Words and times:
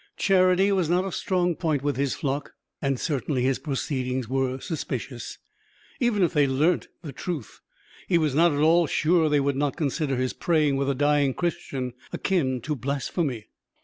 Charity 0.17 0.71
was 0.71 0.89
not 0.89 1.05
a 1.05 1.11
strong 1.11 1.55
point 1.55 1.83
with 1.83 1.95
his 1.95 2.15
flock, 2.15 2.53
and 2.81 2.99
certainly 2.99 3.43
his 3.43 3.59
proceedings 3.59 4.27
were 4.27 4.59
suspicious. 4.59 5.37
Even 5.99 6.23
if 6.23 6.33
they 6.33 6.47
learnt 6.47 6.87
the 7.03 7.11
truth, 7.13 7.61
he 8.07 8.17
was 8.17 8.33
not 8.33 8.51
at 8.51 8.61
all 8.61 8.87
sure 8.87 9.29
they 9.29 9.39
would 9.39 9.55
not 9.55 9.77
consider 9.77 10.15
his 10.15 10.33
praying 10.33 10.75
with 10.75 10.89
a 10.89 10.95
dying 10.95 11.35
Christian 11.35 11.93
akin 12.11 12.61
to 12.61 12.75
blasphemy. 12.75 13.49